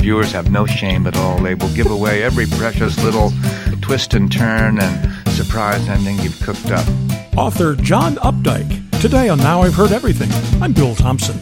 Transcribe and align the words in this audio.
reviewers 0.00 0.32
have 0.32 0.50
no 0.50 0.64
shame 0.64 1.06
at 1.06 1.14
all. 1.14 1.36
They 1.42 1.54
will 1.54 1.68
give 1.74 1.90
away 1.90 2.22
every 2.22 2.46
precious 2.46 2.98
little 3.04 3.34
twist 3.82 4.14
and 4.14 4.32
turn 4.32 4.80
and 4.80 5.28
surprise 5.28 5.86
ending 5.90 6.18
you've 6.20 6.40
cooked 6.40 6.70
up. 6.70 6.88
Author 7.36 7.76
John 7.76 8.14
Updike. 8.14 8.98
Today 9.02 9.28
on 9.28 9.36
Now 9.36 9.60
I've 9.60 9.74
Heard 9.74 9.92
Everything. 9.92 10.30
I'm 10.62 10.72
Bill 10.72 10.94
Thompson. 10.94 11.38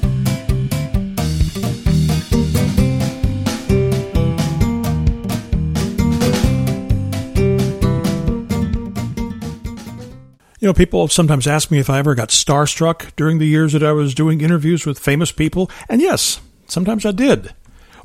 You 10.58 10.66
know, 10.66 10.74
people 10.74 11.06
sometimes 11.06 11.46
ask 11.46 11.70
me 11.70 11.78
if 11.78 11.88
I 11.88 12.00
ever 12.00 12.16
got 12.16 12.30
starstruck 12.30 13.14
during 13.14 13.38
the 13.38 13.46
years 13.46 13.72
that 13.72 13.84
I 13.84 13.92
was 13.92 14.16
doing 14.16 14.40
interviews 14.40 14.84
with 14.84 14.98
famous 14.98 15.30
people, 15.30 15.70
and 15.88 16.00
yes, 16.00 16.40
sometimes 16.66 17.06
I 17.06 17.12
did. 17.12 17.54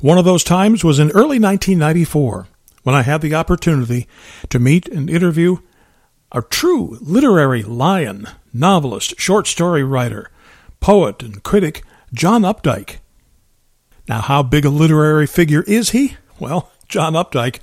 One 0.04 0.18
of 0.18 0.26
those 0.26 0.44
times 0.44 0.84
was 0.84 0.98
in 0.98 1.12
early 1.12 1.38
1994 1.38 2.46
when 2.82 2.94
I 2.94 3.00
had 3.00 3.22
the 3.22 3.34
opportunity 3.34 4.06
to 4.50 4.58
meet 4.58 4.86
and 4.86 5.08
interview 5.08 5.60
a 6.30 6.42
true 6.42 6.98
literary 7.00 7.62
lion, 7.62 8.28
novelist, 8.52 9.18
short 9.18 9.46
story 9.46 9.82
writer, 9.82 10.30
poet, 10.78 11.22
and 11.22 11.42
critic, 11.42 11.84
John 12.12 12.42
Updike. 12.42 12.98
Now, 14.06 14.20
how 14.20 14.42
big 14.42 14.66
a 14.66 14.68
literary 14.68 15.26
figure 15.26 15.62
is 15.62 15.92
he? 15.92 16.18
Well, 16.38 16.70
John 16.90 17.14
Updike 17.14 17.60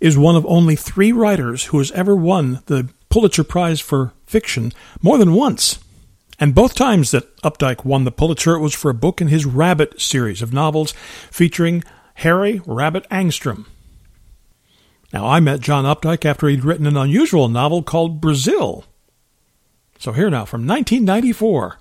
is 0.00 0.18
one 0.18 0.36
of 0.36 0.44
only 0.44 0.76
three 0.76 1.12
writers 1.12 1.64
who 1.64 1.78
has 1.78 1.90
ever 1.92 2.14
won 2.14 2.60
the 2.66 2.90
Pulitzer 3.08 3.42
Prize 3.42 3.80
for 3.80 4.12
Fiction 4.26 4.74
more 5.00 5.16
than 5.16 5.32
once. 5.32 5.78
And 6.40 6.54
both 6.54 6.74
times 6.74 7.10
that 7.10 7.36
Updike 7.42 7.84
won 7.84 8.04
the 8.04 8.10
Pulitzer, 8.10 8.54
it 8.54 8.60
was 8.60 8.74
for 8.74 8.90
a 8.90 8.94
book 8.94 9.20
in 9.20 9.28
his 9.28 9.44
Rabbit 9.44 10.00
series 10.00 10.40
of 10.40 10.54
novels 10.54 10.92
featuring 11.30 11.84
Harry 12.14 12.62
Rabbit 12.66 13.06
Angstrom. 13.10 13.66
Now, 15.12 15.26
I 15.26 15.40
met 15.40 15.60
John 15.60 15.84
Updike 15.84 16.24
after 16.24 16.48
he'd 16.48 16.64
written 16.64 16.86
an 16.86 16.96
unusual 16.96 17.48
novel 17.48 17.82
called 17.82 18.22
Brazil. 18.22 18.84
So 19.98 20.12
here 20.12 20.30
now, 20.30 20.46
from 20.46 20.66
1994, 20.66 21.78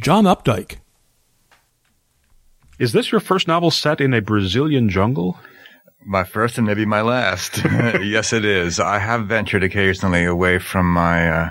John 0.00 0.24
Updike. 0.24 0.76
Is 2.78 2.92
this 2.92 3.12
your 3.12 3.20
first 3.20 3.46
novel 3.46 3.70
set 3.70 4.00
in 4.00 4.14
a 4.14 4.22
Brazilian 4.22 4.88
jungle? 4.88 5.38
My 6.06 6.24
first 6.24 6.56
and 6.56 6.66
maybe 6.66 6.86
my 6.86 7.02
last. 7.02 7.62
yes, 7.64 8.32
it 8.32 8.44
is. 8.44 8.80
I 8.80 9.00
have 9.00 9.26
ventured 9.26 9.64
occasionally 9.64 10.24
away 10.24 10.58
from 10.60 10.90
my 10.90 11.28
uh, 11.28 11.50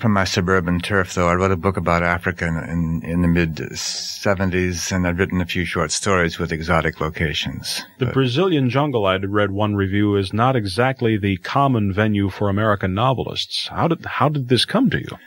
from 0.00 0.12
my 0.12 0.24
suburban 0.24 0.80
turf, 0.80 1.14
though. 1.14 1.28
I 1.28 1.34
wrote 1.34 1.50
a 1.50 1.56
book 1.56 1.76
about 1.76 2.02
Africa 2.02 2.46
in, 2.46 2.56
in, 2.56 3.02
in 3.04 3.22
the 3.22 3.28
mid 3.28 3.56
70s, 3.56 4.90
and 4.90 5.06
I'd 5.06 5.18
written 5.18 5.40
a 5.40 5.46
few 5.46 5.64
short 5.64 5.92
stories 5.92 6.38
with 6.38 6.52
exotic 6.52 7.00
locations. 7.00 7.82
The 7.98 8.06
but, 8.06 8.14
Brazilian 8.14 8.70
jungle, 8.70 9.06
I'd 9.06 9.30
read 9.30 9.50
one 9.50 9.74
review, 9.74 10.16
is 10.16 10.32
not 10.32 10.56
exactly 10.56 11.18
the 11.18 11.36
common 11.38 11.92
venue 11.92 12.30
for 12.30 12.48
American 12.48 12.94
novelists. 12.94 13.68
How 13.68 13.88
did 13.88 14.04
how 14.06 14.28
did 14.28 14.48
this 14.48 14.64
come 14.64 14.90
to 14.90 14.98
you? 14.98 15.18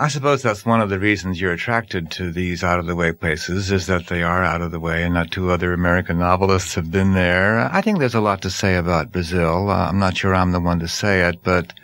I 0.00 0.06
suppose 0.06 0.42
that's 0.42 0.64
one 0.64 0.80
of 0.80 0.90
the 0.90 1.00
reasons 1.00 1.40
you're 1.40 1.52
attracted 1.52 2.08
to 2.12 2.30
these 2.30 2.62
out 2.62 2.78
of 2.78 2.86
the 2.86 2.94
way 2.94 3.10
places 3.10 3.72
is 3.72 3.88
that 3.88 4.06
they 4.06 4.22
are 4.22 4.44
out 4.44 4.62
of 4.62 4.70
the 4.70 4.78
way 4.78 5.02
and 5.02 5.12
not 5.12 5.32
two 5.32 5.50
other 5.50 5.72
American 5.72 6.20
novelists 6.20 6.76
have 6.76 6.92
been 6.92 7.14
there. 7.14 7.58
I 7.58 7.80
think 7.80 7.98
there's 7.98 8.14
a 8.14 8.20
lot 8.20 8.40
to 8.42 8.50
say 8.50 8.76
about 8.76 9.10
Brazil. 9.10 9.68
Uh, 9.68 9.88
I'm 9.88 9.98
not 9.98 10.16
sure 10.16 10.36
I'm 10.36 10.52
the 10.52 10.60
one 10.60 10.78
to 10.78 10.86
say 10.86 11.28
it, 11.28 11.42
but 11.42 11.74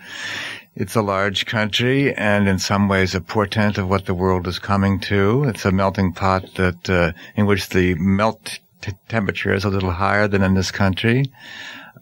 it's 0.77 0.97
a 0.97 1.03
large 1.03 1.47
country 1.47 2.13
and 2.15 2.49
in 2.49 2.59
some 2.59 2.89
ways 2.89 3.15
a 3.15 3.21
portent 3.21 3.79
of 3.79 3.89
what 3.89 4.07
the 4.07 4.15
world 4.15 4.49
is 4.49 4.59
coming 4.59 4.99
to. 5.01 5.45
It's 5.45 5.65
a 5.65 5.73
melting 5.73 6.13
pot 6.13 6.55
that, 6.57 6.91
uh, 6.91 7.13
in 7.37 7.47
which 7.47 7.69
the 7.69 7.95
melt 7.95 8.59
t- 8.81 8.93
temperature 9.09 9.55
is 9.55 9.65
a 9.65 9.71
little 9.71 9.93
higher 9.93 10.27
than 10.27 10.43
in 10.43 10.55
this 10.55 10.73
country. 10.73 11.31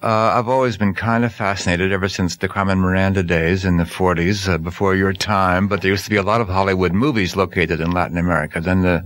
Uh, 0.02 0.32
I've 0.34 0.48
always 0.48 0.76
been 0.76 0.94
kind 0.94 1.24
of 1.24 1.32
fascinated 1.32 1.92
ever 1.92 2.08
since 2.08 2.36
the 2.36 2.48
Carmen 2.48 2.80
Miranda 2.80 3.22
days 3.22 3.64
in 3.64 3.76
the 3.76 3.84
40s, 3.84 4.48
uh, 4.48 4.58
before 4.58 4.96
your 4.96 5.12
time. 5.12 5.68
But 5.68 5.80
there 5.80 5.92
used 5.92 6.04
to 6.04 6.10
be 6.10 6.16
a 6.16 6.24
lot 6.24 6.40
of 6.40 6.48
Hollywood 6.48 6.92
movies 6.92 7.36
located 7.36 7.80
in 7.80 7.92
Latin 7.92 8.18
America. 8.18 8.60
Then 8.60 8.82
the 8.82 9.04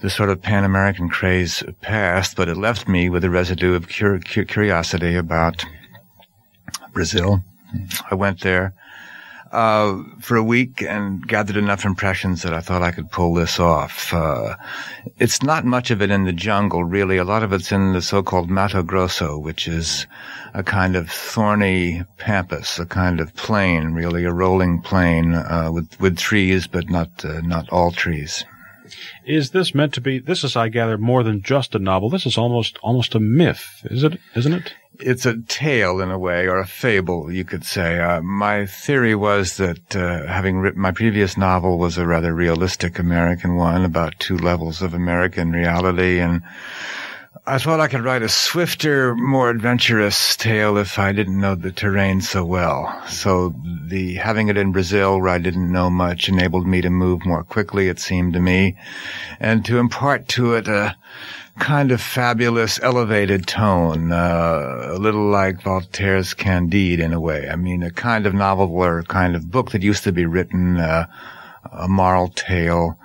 the 0.00 0.10
sort 0.10 0.30
of 0.30 0.42
Pan 0.42 0.64
American 0.64 1.08
craze 1.08 1.62
passed, 1.82 2.36
but 2.36 2.48
it 2.48 2.56
left 2.56 2.88
me 2.88 3.08
with 3.10 3.22
a 3.22 3.30
residue 3.30 3.74
of 3.74 3.88
cur- 3.88 4.18
curiosity 4.18 5.14
about 5.14 5.64
Brazil. 6.92 7.44
I 8.10 8.14
went 8.14 8.40
there 8.40 8.74
uh, 9.52 10.02
for 10.20 10.36
a 10.36 10.42
week 10.42 10.82
and 10.82 11.26
gathered 11.26 11.56
enough 11.56 11.84
impressions 11.84 12.42
that 12.42 12.52
I 12.52 12.60
thought 12.60 12.82
I 12.82 12.90
could 12.90 13.10
pull 13.10 13.34
this 13.34 13.58
off. 13.58 14.12
Uh, 14.12 14.56
it's 15.18 15.42
not 15.42 15.64
much 15.64 15.90
of 15.90 16.02
it 16.02 16.10
in 16.10 16.24
the 16.24 16.32
jungle, 16.32 16.84
really. 16.84 17.16
A 17.16 17.24
lot 17.24 17.42
of 17.42 17.52
it's 17.52 17.72
in 17.72 17.92
the 17.92 18.02
so-called 18.02 18.50
Mato 18.50 18.82
Grosso, 18.82 19.38
which 19.38 19.66
is 19.66 20.06
a 20.54 20.62
kind 20.62 20.96
of 20.96 21.10
thorny 21.10 22.04
pampas, 22.18 22.78
a 22.78 22.86
kind 22.86 23.20
of 23.20 23.34
plain, 23.34 23.92
really, 23.94 24.24
a 24.24 24.32
rolling 24.32 24.82
plain 24.82 25.34
uh, 25.34 25.70
with 25.72 25.98
with 26.00 26.18
trees, 26.18 26.66
but 26.66 26.90
not 26.90 27.24
uh, 27.24 27.40
not 27.40 27.68
all 27.70 27.90
trees. 27.90 28.44
Is 29.26 29.50
this 29.50 29.74
meant 29.74 29.94
to 29.94 30.00
be? 30.00 30.18
This 30.18 30.44
is, 30.44 30.56
I 30.56 30.68
gather, 30.68 30.96
more 30.96 31.22
than 31.22 31.42
just 31.42 31.74
a 31.74 31.78
novel. 31.78 32.08
This 32.08 32.26
is 32.26 32.38
almost 32.38 32.78
almost 32.82 33.14
a 33.14 33.20
myth, 33.20 33.82
is 33.84 34.02
it? 34.02 34.18
Isn't 34.34 34.54
it? 34.54 34.74
It's 35.00 35.26
a 35.26 35.40
tale 35.42 36.00
in 36.00 36.10
a 36.10 36.18
way, 36.18 36.48
or 36.48 36.58
a 36.58 36.66
fable, 36.66 37.30
you 37.32 37.44
could 37.44 37.64
say. 37.64 38.00
Uh, 38.00 38.20
my 38.20 38.66
theory 38.66 39.14
was 39.14 39.56
that 39.58 39.94
uh, 39.94 40.26
having 40.26 40.58
written 40.58 40.82
my 40.82 40.90
previous 40.90 41.36
novel 41.36 41.78
was 41.78 41.98
a 41.98 42.06
rather 42.06 42.34
realistic 42.34 42.98
American 42.98 43.54
one 43.54 43.84
about 43.84 44.18
two 44.18 44.36
levels 44.36 44.82
of 44.82 44.94
American 44.94 45.52
reality, 45.52 46.18
and 46.18 46.42
I 47.46 47.58
thought 47.58 47.80
I 47.80 47.88
could 47.88 48.04
write 48.04 48.22
a 48.22 48.28
swifter, 48.28 49.14
more 49.14 49.50
adventurous 49.50 50.36
tale 50.36 50.78
if 50.78 50.98
I 50.98 51.12
didn't 51.12 51.40
know 51.40 51.54
the 51.54 51.72
terrain 51.72 52.20
so 52.20 52.44
well. 52.44 53.02
So 53.06 53.54
the 53.86 54.14
having 54.14 54.48
it 54.48 54.56
in 54.56 54.72
Brazil 54.72 55.20
where 55.20 55.30
I 55.30 55.38
didn't 55.38 55.70
know 55.70 55.90
much 55.90 56.28
enabled 56.28 56.66
me 56.66 56.80
to 56.80 56.90
move 56.90 57.26
more 57.26 57.44
quickly, 57.44 57.88
it 57.88 58.00
seemed 58.00 58.32
to 58.32 58.40
me, 58.40 58.76
and 59.40 59.64
to 59.66 59.78
impart 59.78 60.28
to 60.28 60.54
it 60.54 60.68
a 60.68 60.96
kind 61.58 61.92
of 61.92 62.00
fabulous, 62.00 62.80
elevated 62.82 63.46
tone, 63.46 64.12
uh, 64.12 64.92
a 64.92 64.98
little 64.98 65.28
like 65.28 65.62
Voltaire's 65.62 66.34
Candide 66.34 67.00
in 67.00 67.12
a 67.12 67.20
way. 67.20 67.48
I 67.48 67.56
mean, 67.56 67.82
a 67.82 67.90
kind 67.90 68.26
of 68.26 68.34
novel 68.34 68.70
or 68.70 69.02
kind 69.02 69.36
of 69.36 69.50
book 69.50 69.72
that 69.72 69.82
used 69.82 70.04
to 70.04 70.12
be 70.12 70.24
written, 70.24 70.78
uh, 70.78 71.06
a 71.72 71.88
moral 71.88 72.28
tale 72.28 72.98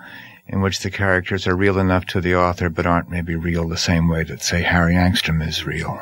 in 0.54 0.62
which 0.62 0.82
the 0.82 0.92
characters 0.92 1.48
are 1.48 1.56
real 1.56 1.80
enough 1.80 2.06
to 2.06 2.22
the 2.22 2.36
author 2.36 2.70
but 2.70 2.86
aren't 2.86 3.10
maybe 3.10 3.36
real 3.36 3.68
the 3.68 3.76
same 3.76 4.08
way 4.08 4.22
that, 4.24 4.40
say, 4.40 4.62
Harry 4.62 4.94
Angstrom 4.94 5.42
is 5.42 5.66
real. 5.66 6.00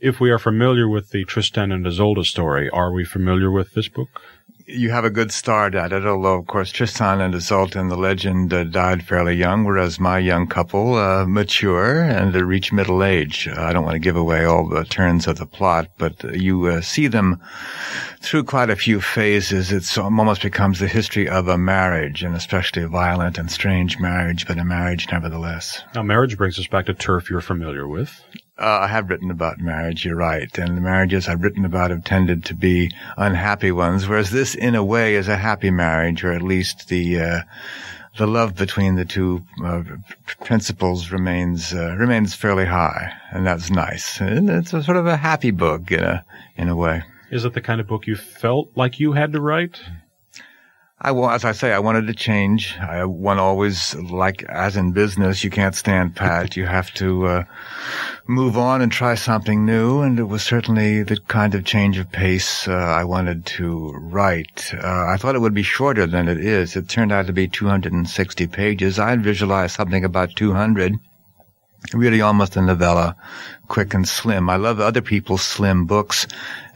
If 0.00 0.18
we 0.18 0.32
are 0.32 0.38
familiar 0.40 0.88
with 0.88 1.10
the 1.10 1.24
Tristan 1.24 1.70
and 1.70 1.86
Isolde 1.86 2.26
story, 2.26 2.68
are 2.70 2.92
we 2.92 3.04
familiar 3.04 3.52
with 3.52 3.74
this 3.74 3.86
book? 3.86 4.20
You 4.72 4.90
have 4.90 5.04
a 5.04 5.10
good 5.10 5.30
start 5.30 5.74
at 5.74 5.92
it, 5.92 6.06
although 6.06 6.38
of 6.38 6.46
course 6.46 6.72
Tristan 6.72 7.20
and 7.20 7.34
Isolde 7.34 7.76
in 7.76 7.88
the 7.88 7.96
legend 7.96 8.52
uh, 8.52 8.64
died 8.64 9.04
fairly 9.04 9.34
young, 9.34 9.64
whereas 9.64 10.00
my 10.00 10.18
young 10.18 10.46
couple 10.46 10.94
uh, 10.94 11.26
mature 11.26 12.02
and 12.02 12.34
uh, 12.34 12.44
reach 12.44 12.72
middle 12.72 13.04
age. 13.04 13.48
I 13.48 13.72
don't 13.72 13.84
want 13.84 13.94
to 13.94 14.00
give 14.00 14.16
away 14.16 14.44
all 14.44 14.68
the 14.68 14.84
turns 14.84 15.26
of 15.26 15.38
the 15.38 15.46
plot, 15.46 15.88
but 15.98 16.22
you 16.34 16.66
uh, 16.66 16.80
see 16.80 17.06
them 17.06 17.40
through 18.20 18.44
quite 18.44 18.70
a 18.70 18.76
few 18.76 19.00
phases. 19.00 19.72
It 19.72 19.98
almost 19.98 20.42
becomes 20.42 20.78
the 20.78 20.88
history 20.88 21.28
of 21.28 21.48
a 21.48 21.58
marriage, 21.58 22.22
and 22.22 22.34
especially 22.34 22.82
a 22.82 22.88
violent 22.88 23.38
and 23.38 23.50
strange 23.50 23.98
marriage, 23.98 24.46
but 24.46 24.58
a 24.58 24.64
marriage 24.64 25.06
nevertheless. 25.10 25.82
Now, 25.94 26.02
marriage 26.02 26.36
brings 26.36 26.58
us 26.58 26.66
back 26.66 26.86
to 26.86 26.94
turf 26.94 27.28
you're 27.30 27.40
familiar 27.40 27.86
with. 27.86 28.22
Uh, 28.62 28.82
I 28.82 28.86
have 28.86 29.10
written 29.10 29.32
about 29.32 29.58
marriage, 29.58 30.04
you're 30.04 30.14
right. 30.14 30.56
And 30.56 30.76
the 30.76 30.80
marriages 30.80 31.26
I've 31.26 31.42
written 31.42 31.64
about 31.64 31.90
have 31.90 32.04
tended 32.04 32.44
to 32.44 32.54
be 32.54 32.92
unhappy 33.16 33.72
ones, 33.72 34.06
whereas 34.06 34.30
this, 34.30 34.54
in 34.54 34.76
a 34.76 34.84
way, 34.84 35.16
is 35.16 35.26
a 35.26 35.36
happy 35.36 35.72
marriage, 35.72 36.22
or 36.22 36.30
at 36.30 36.42
least 36.42 36.88
the, 36.88 37.18
uh, 37.18 37.40
the 38.18 38.28
love 38.28 38.54
between 38.54 38.94
the 38.94 39.04
two 39.04 39.42
uh, 39.64 39.82
principals 40.44 41.10
remains 41.10 41.74
uh, 41.74 41.96
remains 41.96 42.34
fairly 42.34 42.66
high, 42.66 43.12
and 43.32 43.44
that's 43.44 43.68
nice. 43.68 44.20
And 44.20 44.48
it's 44.48 44.72
a 44.72 44.82
sort 44.84 44.96
of 44.96 45.06
a 45.08 45.16
happy 45.16 45.50
book 45.50 45.90
in 45.90 46.04
a 46.04 46.24
in 46.56 46.68
a 46.68 46.76
way. 46.76 47.02
Is 47.32 47.44
it 47.44 47.54
the 47.54 47.60
kind 47.60 47.80
of 47.80 47.88
book 47.88 48.06
you 48.06 48.14
felt 48.14 48.70
like 48.76 49.00
you 49.00 49.12
had 49.12 49.32
to 49.32 49.40
write? 49.40 49.80
I 51.04 51.10
as 51.34 51.44
I 51.44 51.50
say, 51.50 51.72
I 51.72 51.80
wanted 51.80 52.06
to 52.06 52.14
change. 52.14 52.78
I, 52.78 53.04
one 53.04 53.40
always, 53.40 53.92
like 53.96 54.44
as 54.44 54.76
in 54.76 54.92
business, 54.92 55.42
you 55.42 55.50
can't 55.50 55.74
stand 55.74 56.14
pat. 56.14 56.56
You 56.56 56.64
have 56.66 56.94
to 56.94 57.26
uh, 57.26 57.44
move 58.28 58.56
on 58.56 58.82
and 58.82 58.92
try 58.92 59.16
something 59.16 59.66
new. 59.66 60.02
And 60.02 60.20
it 60.20 60.28
was 60.28 60.44
certainly 60.44 61.02
the 61.02 61.16
kind 61.26 61.56
of 61.56 61.64
change 61.64 61.98
of 61.98 62.12
pace 62.12 62.68
uh, 62.68 62.72
I 62.72 63.02
wanted 63.02 63.44
to 63.46 63.90
write. 63.94 64.72
Uh, 64.72 65.06
I 65.06 65.16
thought 65.16 65.34
it 65.34 65.40
would 65.40 65.54
be 65.54 65.64
shorter 65.64 66.06
than 66.06 66.28
it 66.28 66.38
is. 66.38 66.76
It 66.76 66.88
turned 66.88 67.10
out 67.10 67.26
to 67.26 67.32
be 67.32 67.48
260 67.48 68.46
pages. 68.46 69.00
I 69.00 69.10
had 69.10 69.24
visualized 69.24 69.74
something 69.74 70.04
about 70.04 70.36
200. 70.36 71.00
Really 71.92 72.20
almost 72.20 72.56
a 72.56 72.62
novella, 72.62 73.16
quick 73.68 73.94
and 73.94 74.08
slim. 74.08 74.48
I 74.48 74.56
love 74.56 74.80
other 74.80 75.00
people's 75.00 75.42
slim 75.42 75.86
books, 75.86 76.26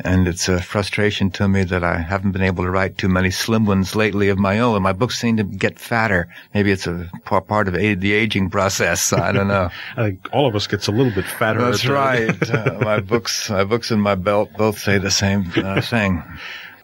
and 0.01 0.27
it's 0.29 0.49
a 0.49 0.61
frustration 0.61 1.31
to 1.33 1.49
me 1.49 1.65
that 1.65 1.85
I 1.85 1.99
haven't 1.99 2.33
been 2.33 2.43
able 2.43 2.65
to 2.65 2.71
write 2.71 2.99
too 2.99 3.09
many 3.09 3.31
slim 3.31 3.67
ones 3.67 3.95
lately 3.95 4.29
of 4.29 4.39
my 4.39 4.59
own. 4.59 4.83
My 4.83 4.93
books 4.93 5.19
seem 5.19 5.37
to 5.37 5.45
get 5.45 5.79
fatter. 5.79 6.29
Maybe 6.55 6.73
it's 6.73 6.87
a 6.87 7.11
part 7.25 7.69
of 7.69 7.75
the 7.75 8.13
aging 8.13 8.51
process. 8.51 9.13
I 9.13 9.33
don't 9.33 9.49
know. 9.49 9.71
I 9.97 10.03
think 10.11 10.29
all 10.33 10.47
of 10.47 10.55
us 10.55 10.67
gets 10.67 10.89
a 10.89 10.93
little 10.93 11.13
bit 11.13 11.27
fatter. 11.27 11.61
That's 11.61 11.87
right. 11.87 12.51
uh, 12.51 12.79
my 12.81 13.01
books, 13.01 13.51
my 13.51 13.65
books 13.65 13.91
and 13.91 14.03
my 14.03 14.15
belt 14.15 14.51
both 14.57 14.79
say 14.79 14.99
the 14.99 15.11
same 15.11 15.53
uh, 15.57 15.81
thing. 15.81 16.23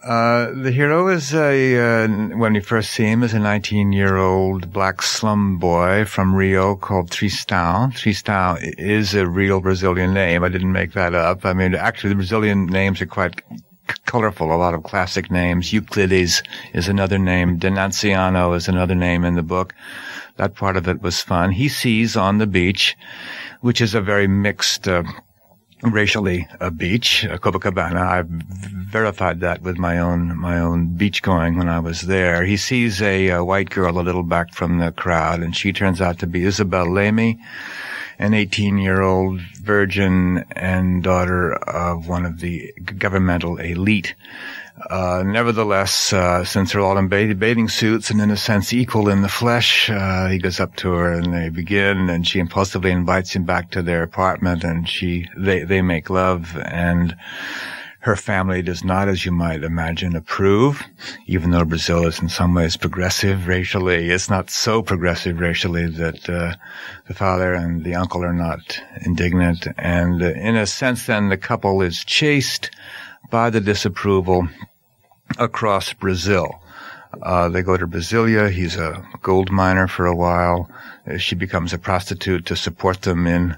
Uh, 0.03 0.51
the 0.53 0.71
hero 0.71 1.07
is 1.07 1.33
a, 1.33 2.03
uh, 2.03 2.07
when 2.35 2.55
you 2.55 2.59
first 2.61 2.91
see 2.91 3.05
him, 3.05 3.23
is 3.23 3.33
a 3.33 3.39
19 3.39 3.93
year 3.93 4.17
old 4.17 4.73
black 4.73 5.01
slum 5.01 5.57
boy 5.57 6.03
from 6.03 6.35
Rio 6.35 6.75
called 6.75 7.09
Tristão. 7.09 7.89
Tristão 7.93 8.57
is 8.77 9.13
a 9.13 9.25
real 9.25 9.61
Brazilian 9.61 10.13
name. 10.13 10.43
I 10.43 10.49
didn't 10.49 10.73
make 10.73 10.91
that 10.91 11.13
up. 11.13 11.45
I 11.45 11.53
mean, 11.53 11.73
actually 11.73 12.09
the 12.09 12.17
Brazilian 12.17 12.65
names 12.65 13.01
are 13.01 13.05
quite 13.05 13.41
c- 13.49 13.95
colorful. 14.05 14.53
A 14.53 14.57
lot 14.57 14.73
of 14.73 14.83
classic 14.83 15.31
names. 15.31 15.71
Euclides 15.71 16.43
is 16.73 16.89
another 16.89 17.17
name. 17.17 17.57
Denunciano 17.57 18.57
is 18.57 18.67
another 18.67 18.95
name 18.95 19.23
in 19.23 19.35
the 19.35 19.41
book. 19.41 19.73
That 20.35 20.53
part 20.55 20.75
of 20.75 20.89
it 20.89 21.01
was 21.01 21.21
fun. 21.21 21.51
He 21.53 21.69
sees 21.69 22.17
on 22.17 22.39
the 22.39 22.47
beach, 22.47 22.97
which 23.61 23.79
is 23.79 23.95
a 23.95 24.01
very 24.01 24.27
mixed, 24.27 24.85
uh, 24.85 25.03
racially 25.83 26.47
a 26.59 26.71
beach, 26.71 27.23
a 27.23 27.37
Copacabana. 27.37 27.99
I 27.99 28.23
verified 28.27 29.41
that 29.41 29.61
with 29.61 29.77
my 29.77 29.99
own 29.99 30.37
my 30.37 30.59
own 30.59 30.95
beach 30.95 31.21
going 31.21 31.57
when 31.57 31.69
I 31.69 31.79
was 31.79 32.01
there. 32.01 32.45
He 32.45 32.57
sees 32.57 33.01
a, 33.01 33.29
a, 33.29 33.43
white 33.43 33.69
girl 33.69 33.99
a 33.99 34.01
little 34.01 34.23
back 34.23 34.53
from 34.53 34.79
the 34.79 34.91
crowd, 34.91 35.41
and 35.41 35.55
she 35.55 35.73
turns 35.73 35.99
out 36.01 36.19
to 36.19 36.27
be 36.27 36.45
Isabel 36.45 36.85
Leme, 36.85 37.37
an 38.19 38.33
18 38.33 38.77
year 38.77 39.01
old 39.01 39.41
virgin 39.61 40.45
and 40.51 41.03
daughter 41.03 41.53
of 41.53 42.07
one 42.07 42.25
of 42.25 42.39
the 42.39 42.73
governmental 42.97 43.57
elite. 43.57 44.15
Uh, 44.89 45.23
nevertheless, 45.23 46.11
uh, 46.13 46.43
since 46.43 46.71
they're 46.71 46.81
all 46.81 46.97
in 46.97 47.07
bathing 47.07 47.69
suits 47.69 48.09
and 48.09 48.19
in 48.19 48.31
a 48.31 48.37
sense 48.37 48.73
equal 48.73 49.07
in 49.07 49.21
the 49.21 49.29
flesh, 49.29 49.89
uh, 49.89 50.27
he 50.27 50.39
goes 50.39 50.59
up 50.59 50.75
to 50.75 50.91
her 50.91 51.13
and 51.13 51.31
they 51.33 51.49
begin 51.49 52.09
and 52.09 52.27
she 52.27 52.39
impulsively 52.39 52.91
invites 52.91 53.35
him 53.35 53.43
back 53.43 53.69
to 53.69 53.83
their 53.83 54.01
apartment 54.01 54.63
and 54.63 54.89
she, 54.89 55.27
they, 55.37 55.63
they 55.63 55.81
make 55.81 56.09
love 56.09 56.57
and 56.57 57.15
her 57.99 58.15
family 58.17 58.61
does 58.61 58.83
not, 58.83 59.07
as 59.07 59.25
you 59.25 59.31
might 59.31 59.63
imagine, 59.63 60.13
approve, 60.13 60.83
even 61.25 61.51
though 61.51 61.63
Brazil 61.63 62.05
is 62.05 62.19
in 62.19 62.27
some 62.27 62.53
ways 62.53 62.75
progressive 62.75 63.47
racially. 63.47 64.09
It's 64.09 64.29
not 64.29 64.49
so 64.49 64.81
progressive 64.81 65.39
racially 65.39 65.87
that, 65.87 66.29
uh, 66.29 66.55
the 67.07 67.13
father 67.13 67.53
and 67.53 67.85
the 67.85 67.95
uncle 67.95 68.25
are 68.25 68.33
not 68.33 68.77
indignant. 69.05 69.67
And 69.77 70.21
uh, 70.21 70.31
in 70.31 70.57
a 70.57 70.65
sense, 70.65 71.05
then 71.05 71.29
the 71.29 71.37
couple 71.37 71.81
is 71.81 72.03
chased 72.03 72.71
by 73.33 73.49
the 73.49 73.59
disapproval 73.59 74.47
across 75.39 75.91
Brazil. 75.91 76.61
Uh, 77.23 77.49
they 77.49 77.63
go 77.63 77.75
to 77.75 77.87
Brasilia. 77.87 78.51
He's 78.51 78.75
a 78.75 79.03
gold 79.23 79.49
miner 79.49 79.87
for 79.87 80.05
a 80.05 80.15
while. 80.15 80.69
Uh, 81.07 81.17
she 81.17 81.33
becomes 81.33 81.73
a 81.73 81.79
prostitute 81.79 82.45
to 82.45 82.55
support 82.55 83.01
them 83.01 83.25
in 83.25 83.57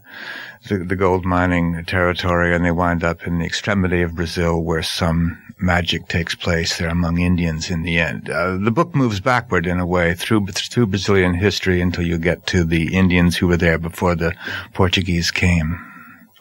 the, 0.69 0.77
the, 0.77 0.95
gold 0.95 1.25
mining 1.25 1.83
territory, 1.83 2.55
and 2.55 2.63
they 2.63 2.71
wind 2.71 3.03
up 3.03 3.27
in 3.27 3.39
the 3.39 3.45
extremity 3.45 4.01
of 4.01 4.15
Brazil 4.15 4.63
where 4.63 4.81
some 4.81 5.37
magic 5.59 6.07
takes 6.07 6.35
place 6.35 6.77
there 6.77 6.87
among 6.87 7.19
Indians 7.19 7.69
in 7.69 7.83
the 7.83 7.97
end. 7.97 8.29
Uh, 8.29 8.55
the 8.55 8.71
book 8.71 8.95
moves 8.95 9.19
backward 9.19 9.67
in 9.67 9.81
a 9.81 9.85
way 9.85 10.13
through, 10.13 10.45
through 10.47 10.87
Brazilian 10.87 11.33
history 11.33 11.81
until 11.81 12.05
you 12.05 12.17
get 12.17 12.47
to 12.47 12.63
the 12.63 12.95
Indians 12.95 13.35
who 13.35 13.47
were 13.47 13.57
there 13.57 13.77
before 13.77 14.15
the 14.15 14.33
Portuguese 14.73 15.31
came. 15.31 15.94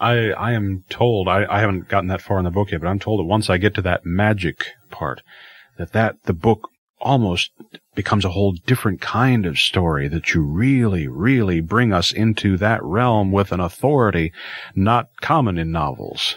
I, 0.04 0.32
I 0.32 0.52
am 0.52 0.84
told, 0.90 1.28
I, 1.28 1.46
I 1.48 1.60
haven't 1.60 1.88
gotten 1.88 2.08
that 2.08 2.20
far 2.20 2.36
in 2.36 2.44
the 2.44 2.50
book 2.50 2.70
yet, 2.70 2.82
but 2.82 2.88
I'm 2.88 2.98
told 2.98 3.20
that 3.20 3.24
once 3.24 3.48
I 3.48 3.56
get 3.56 3.72
to 3.74 3.82
that 3.82 4.04
magic 4.04 4.66
part, 4.90 5.22
that 5.78 5.92
that, 5.92 6.22
the 6.24 6.34
book 6.34 6.68
almost 7.00 7.52
becomes 7.94 8.26
a 8.26 8.30
whole 8.30 8.52
different 8.52 9.00
kind 9.00 9.46
of 9.46 9.58
story 9.58 10.06
that 10.08 10.34
you 10.34 10.42
really, 10.42 11.08
really 11.08 11.62
bring 11.62 11.94
us 11.94 12.12
into 12.12 12.58
that 12.58 12.82
realm 12.82 13.32
with 13.32 13.50
an 13.50 13.60
authority 13.60 14.30
not 14.74 15.08
common 15.22 15.56
in 15.56 15.72
novels. 15.72 16.36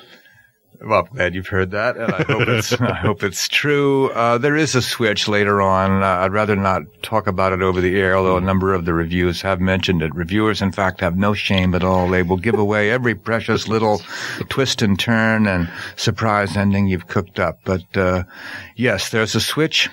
Well, 0.80 1.08
I'm 1.10 1.16
glad 1.16 1.34
you've 1.34 1.48
heard 1.48 1.72
that, 1.72 1.98
and 1.98 2.12
I 2.12 2.22
hope 2.24 2.48
it's 2.48 2.72
I 2.82 2.94
hope 2.94 3.24
it's 3.24 3.48
true. 3.48 4.10
Uh, 4.12 4.38
there 4.38 4.56
is 4.56 4.76
a 4.76 4.82
switch 4.82 5.28
later 5.28 5.60
on. 5.60 6.04
Uh, 6.04 6.06
I'd 6.06 6.32
rather 6.32 6.56
not 6.56 6.84
talk 7.02 7.26
about 7.26 7.52
it 7.52 7.62
over 7.62 7.82
the 7.82 8.00
air, 8.00 8.16
although 8.16 8.38
a 8.38 8.42
number 8.42 8.74
of 8.74 8.86
the 8.86 8.94
reviews 8.94 9.42
have 9.42 9.60
mentioned 9.60 10.04
it. 10.04 10.14
Reviewers, 10.14 10.62
in 10.62 10.72
fact, 10.72 11.02
have 11.02 11.18
no 11.18 11.34
shame 11.34 11.74
at 11.74 11.84
all. 11.84 12.08
They 12.08 12.22
will 12.22 12.38
give 12.38 12.60
away 12.60 12.92
every 12.92 13.16
precious 13.16 13.68
little 13.68 14.02
twist 14.50 14.84
and 14.84 15.00
turn 15.00 15.48
and 15.48 15.68
surprise 15.96 16.56
ending 16.56 16.88
you've 16.88 17.08
cooked 17.08 17.40
up. 17.40 17.60
But 17.66 17.98
uh, 17.98 18.24
yes, 18.76 19.10
there's 19.10 19.34
a 19.34 19.42
switch, 19.42 19.90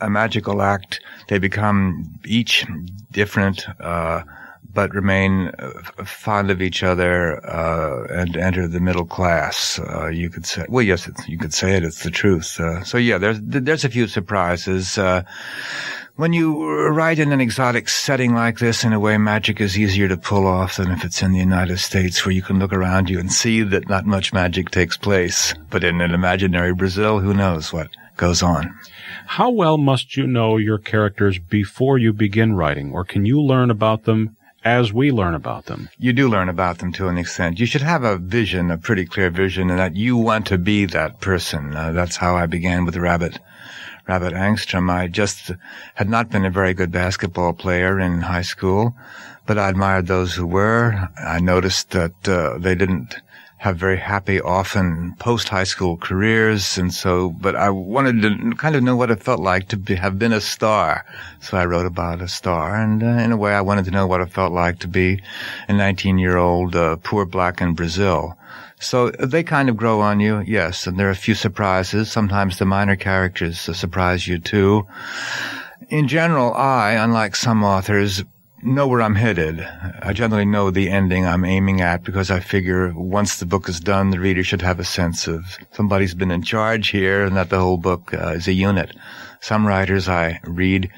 a 0.00 0.10
magical 0.10 0.60
act. 0.60 1.00
They 1.28 1.38
become 1.38 2.18
each 2.26 2.66
different 3.12 3.64
uh, 3.80 4.24
but 4.72 4.94
remain 4.94 5.48
uh, 5.58 6.04
fond 6.04 6.50
of 6.50 6.62
each 6.62 6.82
other 6.82 7.44
uh, 7.46 8.06
and 8.10 8.36
enter 8.36 8.66
the 8.68 8.80
middle 8.80 9.04
class. 9.04 9.78
Uh, 9.78 10.08
you 10.08 10.30
could 10.30 10.46
say, 10.46 10.64
well, 10.68 10.82
yes, 10.82 11.08
you 11.26 11.38
could 11.38 11.54
say 11.54 11.76
it. 11.76 11.84
It's 11.84 12.02
the 12.02 12.10
truth. 12.10 12.58
Uh, 12.60 12.84
so 12.84 12.98
yeah, 12.98 13.18
there's 13.18 13.38
there's 13.42 13.84
a 13.84 13.88
few 13.88 14.06
surprises. 14.06 14.98
Uh, 14.98 15.22
when 16.16 16.32
you 16.32 16.68
write 16.88 17.18
in 17.18 17.32
an 17.32 17.40
exotic 17.40 17.88
setting 17.88 18.34
like 18.34 18.58
this, 18.58 18.84
in 18.84 18.92
a 18.92 19.00
way, 19.00 19.16
magic 19.16 19.60
is 19.60 19.78
easier 19.78 20.06
to 20.08 20.18
pull 20.18 20.46
off 20.46 20.76
than 20.76 20.90
if 20.90 21.04
it's 21.04 21.22
in 21.22 21.32
the 21.32 21.38
United 21.38 21.78
States, 21.78 22.24
where 22.24 22.34
you 22.34 22.42
can 22.42 22.58
look 22.58 22.74
around 22.74 23.08
you 23.08 23.18
and 23.18 23.32
see 23.32 23.62
that 23.62 23.88
not 23.88 24.04
much 24.04 24.32
magic 24.32 24.70
takes 24.70 24.98
place. 24.98 25.54
But 25.70 25.82
in 25.82 26.00
an 26.00 26.12
imaginary 26.12 26.74
Brazil, 26.74 27.20
who 27.20 27.32
knows 27.32 27.72
what 27.72 27.88
goes 28.18 28.42
on. 28.42 28.78
How 29.26 29.48
well 29.48 29.78
must 29.78 30.16
you 30.16 30.26
know 30.26 30.58
your 30.58 30.76
characters 30.76 31.38
before 31.38 31.96
you 31.96 32.12
begin 32.12 32.52
writing, 32.52 32.92
or 32.92 33.04
can 33.04 33.24
you 33.24 33.40
learn 33.40 33.70
about 33.70 34.04
them 34.04 34.36
as 34.64 34.92
we 34.92 35.10
learn 35.10 35.34
about 35.34 35.66
them. 35.66 35.88
You 35.98 36.12
do 36.12 36.28
learn 36.28 36.48
about 36.48 36.78
them 36.78 36.92
to 36.92 37.08
an 37.08 37.18
extent. 37.18 37.58
You 37.58 37.66
should 37.66 37.82
have 37.82 38.04
a 38.04 38.18
vision, 38.18 38.70
a 38.70 38.78
pretty 38.78 39.06
clear 39.06 39.30
vision, 39.30 39.70
and 39.70 39.78
that 39.78 39.96
you 39.96 40.16
want 40.16 40.46
to 40.48 40.58
be 40.58 40.84
that 40.86 41.20
person. 41.20 41.74
Uh, 41.74 41.92
that's 41.92 42.16
how 42.16 42.36
I 42.36 42.46
began 42.46 42.84
with 42.84 42.96
Rabbit. 42.96 43.38
Rabbit 44.06 44.34
Angstrom. 44.34 44.90
I 44.90 45.06
just 45.06 45.52
had 45.94 46.08
not 46.08 46.30
been 46.30 46.44
a 46.44 46.50
very 46.50 46.74
good 46.74 46.90
basketball 46.90 47.52
player 47.52 48.00
in 48.00 48.22
high 48.22 48.42
school, 48.42 48.94
but 49.46 49.58
I 49.58 49.68
admired 49.68 50.06
those 50.06 50.34
who 50.34 50.46
were. 50.46 51.08
I 51.16 51.40
noticed 51.40 51.90
that 51.90 52.28
uh, 52.28 52.58
they 52.58 52.74
didn't 52.74 53.14
have 53.60 53.76
very 53.76 53.98
happy, 53.98 54.40
often 54.40 55.14
post 55.18 55.50
high 55.50 55.64
school 55.64 55.98
careers. 55.98 56.78
And 56.78 56.94
so, 56.94 57.28
but 57.28 57.54
I 57.54 57.68
wanted 57.68 58.22
to 58.22 58.56
kind 58.56 58.74
of 58.74 58.82
know 58.82 58.96
what 58.96 59.10
it 59.10 59.22
felt 59.22 59.40
like 59.40 59.68
to 59.68 59.76
be, 59.76 59.96
have 59.96 60.18
been 60.18 60.32
a 60.32 60.40
star. 60.40 61.04
So 61.40 61.58
I 61.58 61.66
wrote 61.66 61.84
about 61.84 62.22
a 62.22 62.28
star. 62.28 62.74
And 62.74 63.02
uh, 63.02 63.06
in 63.06 63.32
a 63.32 63.36
way, 63.36 63.52
I 63.52 63.60
wanted 63.60 63.84
to 63.84 63.90
know 63.90 64.06
what 64.06 64.22
it 64.22 64.32
felt 64.32 64.54
like 64.54 64.78
to 64.78 64.88
be 64.88 65.22
a 65.68 65.74
19 65.74 66.18
year 66.18 66.38
old 66.38 66.74
uh, 66.74 66.96
poor 67.02 67.26
black 67.26 67.60
in 67.60 67.74
Brazil. 67.74 68.34
So 68.80 69.10
they 69.10 69.42
kind 69.42 69.68
of 69.68 69.76
grow 69.76 70.00
on 70.00 70.20
you, 70.20 70.40
yes. 70.46 70.86
And 70.86 70.98
there 70.98 71.08
are 71.08 71.18
a 71.18 71.26
few 71.26 71.34
surprises. 71.34 72.10
Sometimes 72.10 72.58
the 72.58 72.64
minor 72.64 72.96
characters 72.96 73.60
surprise 73.60 74.26
you 74.26 74.38
too. 74.38 74.86
In 75.90 76.08
general, 76.08 76.54
I, 76.54 76.92
unlike 76.92 77.36
some 77.36 77.62
authors, 77.62 78.24
know 78.62 78.86
where 78.86 79.02
I'm 79.02 79.14
headed. 79.14 79.60
I 79.60 80.12
generally 80.12 80.44
know 80.44 80.70
the 80.70 80.90
ending 80.90 81.26
I'm 81.26 81.44
aiming 81.44 81.80
at 81.80 82.04
because 82.04 82.30
I 82.30 82.40
figure 82.40 82.92
once 82.94 83.36
the 83.36 83.46
book 83.46 83.68
is 83.68 83.80
done, 83.80 84.10
the 84.10 84.20
reader 84.20 84.44
should 84.44 84.62
have 84.62 84.80
a 84.80 84.84
sense 84.84 85.26
of 85.26 85.44
somebody's 85.72 86.14
been 86.14 86.30
in 86.30 86.42
charge 86.42 86.88
here 86.88 87.24
and 87.24 87.36
that 87.36 87.50
the 87.50 87.58
whole 87.58 87.78
book 87.78 88.12
uh, 88.14 88.34
is 88.36 88.48
a 88.48 88.52
unit. 88.52 88.94
Some 89.40 89.66
writers 89.66 90.08
I 90.08 90.40
read 90.44 90.90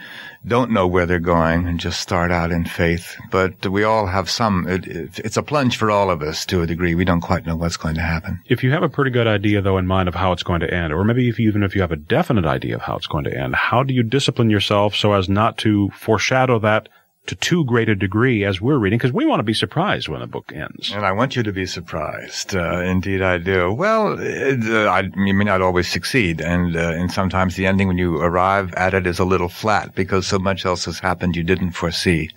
don't 0.44 0.72
know 0.72 0.88
where 0.88 1.06
they're 1.06 1.20
going 1.20 1.68
and 1.68 1.78
just 1.78 2.00
start 2.00 2.32
out 2.32 2.50
in 2.50 2.64
faith, 2.64 3.16
but 3.30 3.64
we 3.64 3.84
all 3.84 4.06
have 4.06 4.28
some, 4.28 4.66
it, 4.66 4.86
it, 4.88 5.18
it's 5.20 5.36
a 5.36 5.42
plunge 5.42 5.76
for 5.76 5.90
all 5.90 6.10
of 6.10 6.22
us 6.22 6.44
to 6.46 6.62
a 6.62 6.66
degree. 6.66 6.96
We 6.96 7.04
don't 7.04 7.20
quite 7.20 7.46
know 7.46 7.54
what's 7.54 7.76
going 7.76 7.94
to 7.94 8.02
happen. 8.02 8.40
If 8.46 8.64
you 8.64 8.72
have 8.72 8.82
a 8.82 8.88
pretty 8.88 9.12
good 9.12 9.28
idea 9.28 9.62
though 9.62 9.78
in 9.78 9.86
mind 9.86 10.08
of 10.08 10.16
how 10.16 10.32
it's 10.32 10.42
going 10.42 10.60
to 10.60 10.74
end, 10.74 10.92
or 10.92 11.04
maybe 11.04 11.28
if 11.28 11.38
you, 11.38 11.48
even 11.48 11.62
if 11.62 11.76
you 11.76 11.80
have 11.82 11.92
a 11.92 11.96
definite 11.96 12.44
idea 12.44 12.74
of 12.74 12.82
how 12.82 12.96
it's 12.96 13.06
going 13.06 13.24
to 13.24 13.36
end, 13.36 13.54
how 13.54 13.84
do 13.84 13.94
you 13.94 14.02
discipline 14.02 14.50
yourself 14.50 14.96
so 14.96 15.12
as 15.12 15.28
not 15.28 15.58
to 15.58 15.90
foreshadow 15.90 16.58
that 16.58 16.88
to 17.26 17.36
too 17.36 17.64
great 17.64 17.88
a 17.88 17.94
degree 17.94 18.44
as 18.44 18.60
we're 18.60 18.78
reading 18.78 18.98
because 18.98 19.12
we 19.12 19.24
want 19.24 19.38
to 19.38 19.44
be 19.44 19.54
surprised 19.54 20.08
when 20.08 20.20
the 20.20 20.26
book 20.26 20.52
ends. 20.52 20.90
And 20.92 21.06
I 21.06 21.12
want 21.12 21.36
you 21.36 21.44
to 21.44 21.52
be 21.52 21.66
surprised. 21.66 22.54
Uh, 22.54 22.80
indeed, 22.80 23.22
I 23.22 23.38
do. 23.38 23.72
Well, 23.72 24.16
it, 24.18 24.64
uh, 24.64 24.90
I, 24.90 25.02
you 25.16 25.32
may 25.32 25.44
not 25.44 25.62
always 25.62 25.88
succeed, 25.88 26.40
and 26.40 26.76
uh, 26.76 26.80
and 26.80 27.12
sometimes 27.12 27.54
the 27.54 27.66
ending 27.66 27.86
when 27.86 27.98
you 27.98 28.20
arrive 28.20 28.74
at 28.74 28.92
it 28.92 29.06
is 29.06 29.20
a 29.20 29.24
little 29.24 29.48
flat 29.48 29.94
because 29.94 30.26
so 30.26 30.38
much 30.38 30.66
else 30.66 30.84
has 30.86 30.98
happened 30.98 31.36
you 31.36 31.44
didn't 31.44 31.72
foresee. 31.72 32.28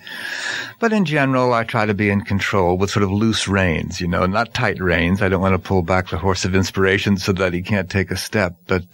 But 0.78 0.92
in 0.92 1.04
general, 1.04 1.52
I 1.52 1.64
try 1.64 1.86
to 1.86 1.94
be 1.94 2.08
in 2.08 2.20
control 2.20 2.78
with 2.78 2.90
sort 2.90 3.02
of 3.02 3.10
loose 3.10 3.48
reins, 3.48 4.00
you 4.00 4.06
know, 4.06 4.24
not 4.26 4.54
tight 4.54 4.80
reins. 4.80 5.20
I 5.20 5.28
don't 5.28 5.42
want 5.42 5.54
to 5.54 5.68
pull 5.68 5.82
back 5.82 6.10
the 6.10 6.18
horse 6.18 6.44
of 6.44 6.54
inspiration 6.54 7.16
so 7.16 7.32
that 7.32 7.52
he 7.52 7.62
can't 7.62 7.90
take 7.90 8.12
a 8.12 8.16
step, 8.16 8.56
but. 8.66 8.86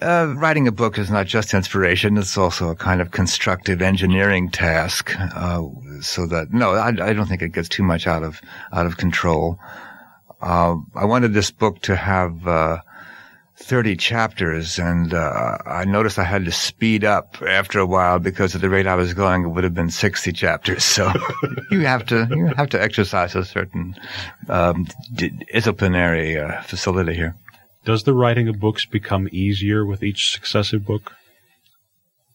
Uh, 0.00 0.34
writing 0.36 0.68
a 0.68 0.72
book 0.72 0.98
is 0.98 1.10
not 1.10 1.26
just 1.26 1.54
inspiration; 1.54 2.16
it's 2.16 2.36
also 2.36 2.68
a 2.68 2.76
kind 2.76 3.00
of 3.00 3.10
constructive 3.10 3.82
engineering 3.82 4.50
task. 4.50 5.14
Uh, 5.18 5.62
so 6.00 6.26
that 6.26 6.52
no, 6.52 6.70
I, 6.72 6.88
I, 6.88 7.12
don't 7.12 7.26
think 7.26 7.42
it 7.42 7.52
gets 7.52 7.68
too 7.68 7.82
much 7.82 8.06
out 8.06 8.22
of 8.22 8.40
out 8.72 8.86
of 8.86 8.96
control. 8.96 9.58
Uh, 10.40 10.76
I 10.94 11.04
wanted 11.04 11.34
this 11.34 11.50
book 11.50 11.80
to 11.82 11.96
have 11.96 12.46
uh, 12.46 12.78
30 13.56 13.96
chapters, 13.96 14.78
and 14.78 15.12
uh, 15.12 15.58
I 15.66 15.84
noticed 15.84 16.18
I 16.18 16.24
had 16.24 16.46
to 16.46 16.52
speed 16.52 17.04
up 17.04 17.36
after 17.46 17.78
a 17.78 17.86
while 17.86 18.18
because 18.18 18.54
at 18.54 18.62
the 18.62 18.70
rate 18.70 18.86
I 18.86 18.94
was 18.94 19.12
going, 19.12 19.44
it 19.44 19.48
would 19.48 19.64
have 19.64 19.74
been 19.74 19.90
60 19.90 20.32
chapters. 20.32 20.82
So 20.82 21.12
you 21.70 21.80
have 21.80 22.06
to 22.06 22.26
you 22.30 22.46
have 22.56 22.70
to 22.70 22.82
exercise 22.82 23.34
a 23.34 23.44
certain 23.44 23.96
um, 24.48 24.86
disciplinary 25.14 26.38
uh, 26.38 26.62
facility 26.62 27.14
here. 27.14 27.36
Does 27.84 28.04
the 28.04 28.14
writing 28.14 28.48
of 28.48 28.60
books 28.60 28.84
become 28.84 29.28
easier 29.32 29.84
with 29.86 30.02
each 30.02 30.32
successive 30.32 30.84
book? 30.84 31.14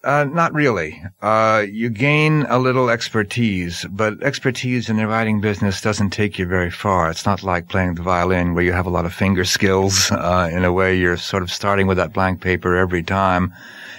Uh, 0.03 0.23
not 0.23 0.53
really. 0.53 1.03
Uh, 1.19 1.65
you 1.67 1.89
gain 1.89 2.45
a 2.47 2.59
little 2.59 2.91
expertise, 2.91 3.85
but 3.89 4.21
expertise 4.21 4.87
in 4.87 4.97
the 4.97 5.07
writing 5.07 5.41
business 5.41 5.81
doesn't 5.81 6.11
take 6.11 6.37
you 6.37 6.45
very 6.45 6.69
far. 6.69 7.09
It's 7.09 7.25
not 7.25 7.41
like 7.41 7.69
playing 7.69 7.95
the 7.95 8.03
violin 8.03 8.53
where 8.53 8.63
you 8.63 8.71
have 8.71 8.85
a 8.85 8.91
lot 8.91 9.05
of 9.05 9.13
finger 9.13 9.45
skills. 9.45 10.11
Uh, 10.25 10.49
in 10.51 10.65
a 10.65 10.73
way, 10.73 10.97
you're 10.97 11.17
sort 11.17 11.43
of 11.43 11.51
starting 11.51 11.87
with 11.87 11.97
that 11.97 12.13
blank 12.13 12.41
paper 12.41 12.75
every 12.75 13.03
time. 13.03 13.53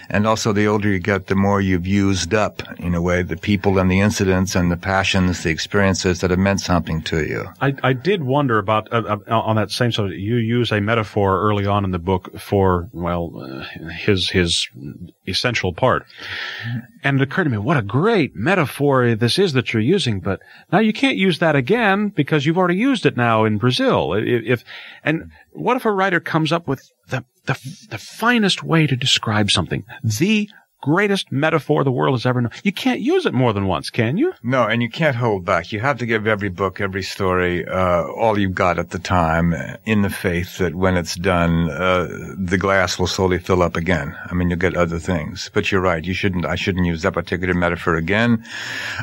And 0.09 0.27
also, 0.27 0.53
the 0.53 0.67
older 0.67 0.89
you 0.89 0.99
get, 0.99 1.27
the 1.27 1.35
more 1.35 1.61
you've 1.61 1.87
used 1.87 2.35
up, 2.35 2.63
in 2.79 2.95
a 2.95 3.03
way, 3.03 3.23
the 3.23 3.37
people 3.37 3.79
and 3.79 3.91
the 3.91 4.01
incidents 4.01 4.55
and 4.55 4.71
the 4.71 4.77
passions, 4.77 5.43
the 5.43 5.51
experiences 5.51 6.21
that 6.21 6.31
have 6.31 6.39
meant 6.39 6.61
something 6.61 7.03
to 7.03 7.25
you. 7.25 7.49
I, 7.61 7.75
I 7.83 7.93
did 7.93 8.23
wonder 8.23 8.59
about, 8.59 8.93
uh, 8.93 9.19
uh, 9.29 9.39
on 9.39 9.57
that 9.57 9.71
same 9.71 9.93
subject, 9.93 10.21
you 10.21 10.37
use 10.37 10.71
a 10.71 10.81
metaphor 10.81 11.41
early 11.41 11.67
on 11.67 11.85
in 11.85 11.91
the 11.91 11.99
book 11.99 12.39
for, 12.39 12.89
well, 12.93 13.33
uh, 13.41 13.89
his, 13.91 14.31
his 14.31 14.69
essential 15.27 15.73
part. 15.73 16.07
And 17.03 17.21
it 17.21 17.23
occurred 17.23 17.45
to 17.45 17.51
me, 17.51 17.59
what 17.59 17.77
a 17.77 17.83
great 17.83 18.35
metaphor 18.35 19.15
this 19.15 19.39
is 19.39 19.53
that 19.55 19.73
you're 19.73 19.83
using, 19.83 20.21
but 20.21 20.41
now 20.73 20.79
you 20.79 20.93
can't 20.93 21.17
use 21.17 21.39
that 21.41 21.57
again 21.57 22.09
because 22.09 22.47
you've 22.47 22.59
already 22.59 22.77
used 22.77 23.07
it 23.07 23.17
now 23.17 23.45
in 23.45 23.59
Brazil. 23.59 24.15
If, 24.15 24.45
if 24.45 24.65
and 25.05 25.31
what 25.53 25.77
if 25.77 25.85
a 25.85 25.93
writer 25.93 26.21
comes 26.21 26.53
up 26.53 26.69
with 26.69 26.91
the, 27.47 27.87
the, 27.91 27.99
finest 27.99 28.63
way 28.63 28.87
to 28.87 28.97
describe 28.97 29.51
something, 29.51 29.85
the 30.03 30.49
greatest 30.87 31.33
metaphor 31.33 31.83
the 31.83 31.91
world 31.91 32.15
has 32.15 32.25
ever 32.25 32.41
known. 32.41 32.53
You 32.63 32.71
can't 32.71 33.01
use 33.01 33.27
it 33.27 33.35
more 33.35 33.53
than 33.53 33.67
once, 33.67 33.91
can 33.91 34.17
you? 34.17 34.33
No, 34.45 34.63
and 34.63 34.81
you 34.81 34.89
can't 34.89 35.17
hold 35.17 35.45
back. 35.45 35.73
You 35.73 35.81
have 35.81 35.99
to 35.99 36.07
give 36.07 36.29
every 36.29 36.49
book, 36.49 36.81
every 36.81 37.03
story, 37.03 37.67
uh, 37.67 38.05
all 38.05 38.39
you've 38.39 38.55
got 38.55 38.79
at 38.79 38.91
the 38.91 39.01
time 39.01 39.53
in 39.85 40.03
the 40.03 40.11
faith 40.11 40.59
that 40.59 40.77
when 40.77 40.97
it's 40.97 41.17
done, 41.17 41.69
uh, 41.71 42.07
the 42.39 42.57
glass 42.57 43.01
will 43.01 43.09
slowly 43.09 43.41
fill 43.41 43.63
up 43.63 43.75
again. 43.75 44.17
I 44.31 44.35
mean, 44.35 44.49
you'll 44.49 44.61
get 44.61 44.77
other 44.77 45.01
things. 45.01 45.51
But 45.53 45.73
you're 45.73 45.81
right. 45.81 46.05
You 46.05 46.15
shouldn't, 46.15 46.47
I 46.47 46.55
shouldn't 46.55 46.87
use 46.87 47.03
that 47.03 47.15
particular 47.15 47.53
metaphor 47.53 47.97
again. 47.97 48.45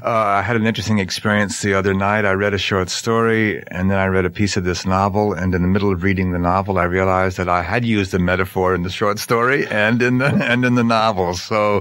Uh, 0.02 0.10
I 0.10 0.42
had 0.42 0.56
an 0.56 0.66
interesting 0.66 1.00
experience 1.00 1.62
the 1.62 1.74
other 1.74 1.94
night. 1.94 2.24
I 2.24 2.32
read 2.32 2.54
a 2.54 2.58
short 2.58 2.90
story 2.90 3.62
and 3.68 3.92
then 3.92 4.00
I 4.00 4.06
read 4.06 4.24
a 4.24 4.30
piece 4.30 4.56
of 4.56 4.64
this 4.64 4.86
novel. 4.86 5.34
And 5.34 5.54
in 5.54 5.62
the 5.62 5.68
middle 5.68 5.92
of 5.92 6.02
reading 6.02 6.32
the 6.32 6.40
novel, 6.40 6.78
I 6.78 6.86
realized 6.86 7.36
that 7.40 7.50
I 7.50 7.62
had 7.62 7.84
used 7.84 8.14
the 8.14 8.20
metaphor 8.20 8.74
in 8.74 8.84
the 8.84 8.90
short 8.90 9.20
story 9.20 9.68
and 9.68 10.02
in 10.02 10.20
the, 10.20 10.28
and 10.52 10.64
in 10.64 10.76
the 10.76 10.84
novel. 10.86 11.34
So, 11.34 11.73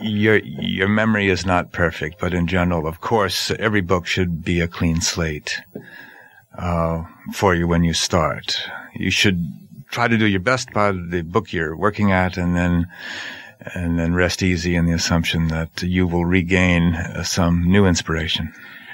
your 0.00 0.36
your 0.38 0.88
memory 0.88 1.28
is 1.28 1.46
not 1.46 1.72
perfect, 1.72 2.20
but 2.20 2.34
in 2.34 2.46
general, 2.46 2.86
of 2.86 3.00
course, 3.00 3.50
every 3.58 3.80
book 3.80 4.06
should 4.06 4.44
be 4.44 4.60
a 4.60 4.68
clean 4.68 5.00
slate 5.00 5.60
uh, 6.58 7.04
for 7.32 7.54
you 7.54 7.66
when 7.66 7.84
you 7.84 7.94
start. 7.94 8.56
You 8.94 9.10
should 9.10 9.40
try 9.90 10.08
to 10.08 10.18
do 10.18 10.26
your 10.26 10.40
best 10.40 10.72
by 10.72 10.92
the 10.92 11.22
book 11.22 11.52
you're 11.52 11.76
working 11.76 12.12
at, 12.12 12.36
and 12.36 12.56
then 12.56 12.86
and 13.74 13.98
then 13.98 14.14
rest 14.14 14.42
easy 14.42 14.74
in 14.76 14.86
the 14.86 14.92
assumption 14.92 15.48
that 15.48 15.82
you 15.82 16.06
will 16.06 16.24
regain 16.24 16.94
uh, 16.94 17.22
some 17.22 17.64
new 17.64 17.86
inspiration. 17.86 18.52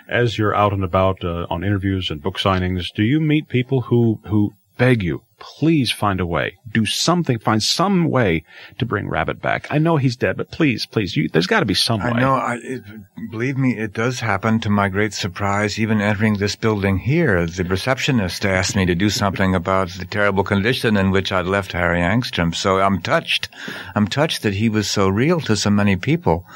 As 0.08 0.38
you're 0.38 0.54
out 0.54 0.72
and 0.72 0.84
about 0.84 1.24
uh, 1.24 1.46
on 1.50 1.64
interviews 1.64 2.10
and 2.10 2.22
book 2.22 2.38
signings, 2.38 2.92
do 2.94 3.02
you 3.02 3.20
meet 3.20 3.48
people 3.48 3.82
who 3.82 4.20
who 4.26 4.52
beg 4.76 5.02
you 5.02 5.22
please 5.40 5.90
find 5.90 6.20
a 6.20 6.26
way. 6.26 6.58
Do 6.70 6.86
something. 6.86 7.38
Find 7.38 7.62
some 7.62 8.08
way 8.10 8.44
to 8.78 8.86
bring 8.86 9.08
Rabbit 9.08 9.42
back. 9.42 9.66
I 9.70 9.78
know 9.78 9.96
he's 9.96 10.16
dead, 10.16 10.36
but 10.36 10.52
please, 10.52 10.86
please, 10.86 11.16
you, 11.16 11.28
there's 11.28 11.48
got 11.48 11.60
to 11.60 11.66
be 11.66 11.74
some 11.74 12.00
I 12.00 12.12
way. 12.12 12.20
know. 12.20 12.34
I 12.34 12.58
it, 12.62 12.82
believe 13.30 13.56
me, 13.56 13.76
it 13.76 13.92
does 13.92 14.20
happen. 14.20 14.60
To 14.60 14.70
my 14.70 14.88
great 14.88 15.12
surprise, 15.12 15.80
even 15.80 16.00
entering 16.00 16.36
this 16.36 16.54
building 16.54 16.98
here, 16.98 17.46
the 17.46 17.64
receptionist 17.64 18.44
asked 18.44 18.76
me 18.76 18.86
to 18.86 18.94
do 18.94 19.10
something 19.10 19.54
about 19.54 19.90
the 19.90 20.04
terrible 20.04 20.44
condition 20.44 20.96
in 20.96 21.10
which 21.10 21.32
I'd 21.32 21.46
left 21.46 21.72
Harry 21.72 22.00
Angstrom. 22.00 22.54
So 22.54 22.80
I'm 22.80 23.00
touched. 23.00 23.48
I'm 23.94 24.06
touched 24.06 24.42
that 24.42 24.54
he 24.54 24.68
was 24.68 24.88
so 24.88 25.08
real 25.08 25.40
to 25.40 25.56
so 25.56 25.70
many 25.70 25.96
people. 25.96 26.46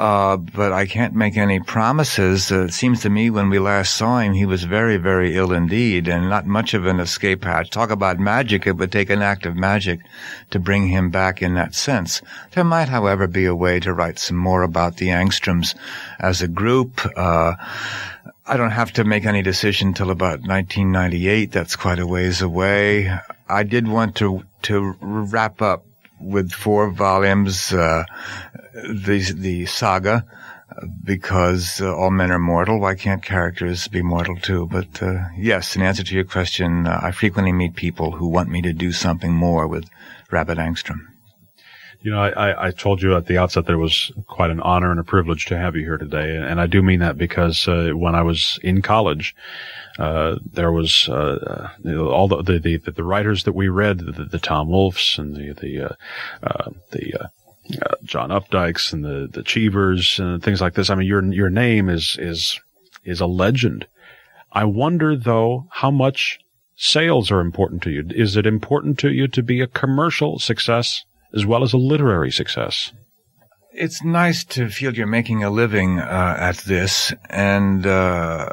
Uh, 0.00 0.38
but 0.38 0.72
I 0.72 0.86
can't 0.86 1.14
make 1.14 1.36
any 1.36 1.60
promises. 1.60 2.50
Uh, 2.50 2.62
it 2.62 2.72
seems 2.72 3.02
to 3.02 3.10
me 3.10 3.28
when 3.28 3.50
we 3.50 3.58
last 3.58 3.94
saw 3.94 4.20
him, 4.20 4.32
he 4.32 4.46
was 4.46 4.64
very, 4.64 4.96
very 4.96 5.36
ill 5.36 5.52
indeed 5.52 6.08
and 6.08 6.30
not 6.30 6.46
much 6.46 6.72
of 6.72 6.86
an 6.86 7.00
escape 7.00 7.44
hatch. 7.44 7.68
Talk 7.68 7.90
about 7.90 8.18
magic. 8.18 8.66
It 8.66 8.78
would 8.78 8.90
take 8.90 9.10
an 9.10 9.20
act 9.20 9.44
of 9.44 9.56
magic 9.56 10.00
to 10.52 10.58
bring 10.58 10.88
him 10.88 11.10
back 11.10 11.42
in 11.42 11.52
that 11.56 11.74
sense. 11.74 12.22
There 12.52 12.64
might, 12.64 12.88
however, 12.88 13.26
be 13.26 13.44
a 13.44 13.54
way 13.54 13.78
to 13.80 13.92
write 13.92 14.18
some 14.18 14.38
more 14.38 14.62
about 14.62 14.96
the 14.96 15.08
Angstroms 15.08 15.74
as 16.18 16.40
a 16.40 16.48
group. 16.48 17.06
Uh, 17.14 17.56
I 18.46 18.56
don't 18.56 18.70
have 18.70 18.94
to 18.94 19.04
make 19.04 19.26
any 19.26 19.42
decision 19.42 19.92
till 19.92 20.10
about 20.10 20.40
1998. 20.40 21.52
That's 21.52 21.76
quite 21.76 21.98
a 21.98 22.06
ways 22.06 22.40
away. 22.40 23.14
I 23.50 23.64
did 23.64 23.86
want 23.86 24.16
to, 24.16 24.44
to 24.62 24.96
wrap 25.02 25.60
up 25.60 25.84
with 26.20 26.52
four 26.52 26.90
volumes, 26.90 27.72
uh, 27.72 28.04
the 28.74 29.32
the 29.34 29.66
saga, 29.66 30.24
because 31.02 31.80
uh, 31.80 31.94
all 31.94 32.10
men 32.10 32.30
are 32.30 32.38
mortal. 32.38 32.80
Why 32.80 32.94
can't 32.94 33.22
characters 33.22 33.88
be 33.88 34.02
mortal 34.02 34.36
too? 34.36 34.66
But 34.66 35.02
uh, 35.02 35.24
yes, 35.36 35.76
in 35.76 35.82
answer 35.82 36.04
to 36.04 36.14
your 36.14 36.24
question, 36.24 36.86
uh, 36.86 37.00
I 37.02 37.10
frequently 37.12 37.52
meet 37.52 37.74
people 37.74 38.12
who 38.12 38.28
want 38.28 38.48
me 38.48 38.62
to 38.62 38.72
do 38.72 38.92
something 38.92 39.32
more 39.32 39.66
with 39.66 39.88
Rabbit 40.30 40.58
Angstrom. 40.58 41.08
You 42.02 42.10
know, 42.12 42.22
I, 42.22 42.68
I 42.68 42.70
told 42.70 43.02
you 43.02 43.14
at 43.14 43.26
the 43.26 43.36
outset 43.36 43.66
that 43.66 43.74
it 43.74 43.76
was 43.76 44.10
quite 44.26 44.50
an 44.50 44.60
honor 44.60 44.90
and 44.90 44.98
a 44.98 45.04
privilege 45.04 45.44
to 45.46 45.58
have 45.58 45.76
you 45.76 45.82
here 45.82 45.98
today, 45.98 46.34
and 46.34 46.58
I 46.58 46.66
do 46.66 46.82
mean 46.82 47.00
that 47.00 47.18
because 47.18 47.68
uh, 47.68 47.90
when 47.94 48.14
I 48.14 48.22
was 48.22 48.58
in 48.62 48.80
college, 48.80 49.36
uh, 49.98 50.36
there 50.50 50.72
was 50.72 51.10
uh, 51.10 51.68
know, 51.84 52.08
all 52.08 52.26
the, 52.26 52.42
the, 52.42 52.58
the 52.58 52.90
the 52.90 53.04
writers 53.04 53.44
that 53.44 53.52
we 53.52 53.68
read, 53.68 53.98
the, 53.98 54.24
the 54.24 54.38
Tom 54.38 54.68
Wolfes 54.70 55.18
and 55.18 55.36
the 55.36 55.52
the 55.52 55.90
uh, 55.90 55.94
uh, 56.42 56.70
the 56.90 57.14
uh, 57.20 57.96
John 58.02 58.30
Updikes 58.30 58.94
and 58.94 59.04
the 59.04 59.28
the 59.30 59.42
Cheevers 59.42 60.18
and 60.18 60.42
things 60.42 60.62
like 60.62 60.74
this. 60.74 60.88
I 60.88 60.94
mean, 60.94 61.06
your 61.06 61.22
your 61.24 61.50
name 61.50 61.90
is 61.90 62.16
is 62.18 62.58
is 63.04 63.20
a 63.20 63.26
legend. 63.26 63.86
I 64.52 64.64
wonder 64.64 65.16
though 65.16 65.66
how 65.70 65.90
much 65.90 66.38
sales 66.76 67.30
are 67.30 67.40
important 67.40 67.82
to 67.82 67.90
you. 67.90 68.06
Is 68.08 68.36
it 68.36 68.46
important 68.46 68.98
to 69.00 69.10
you 69.12 69.28
to 69.28 69.42
be 69.42 69.60
a 69.60 69.66
commercial 69.66 70.38
success 70.38 71.04
as 71.34 71.46
well 71.46 71.62
as 71.62 71.72
a 71.72 71.78
literary 71.78 72.30
success? 72.30 72.92
It's 73.72 74.02
nice 74.02 74.44
to 74.46 74.68
feel 74.68 74.94
you're 74.94 75.06
making 75.06 75.44
a 75.44 75.50
living 75.50 76.00
uh, 76.00 76.36
at 76.38 76.56
this, 76.58 77.12
and 77.28 77.86
uh, 77.86 78.48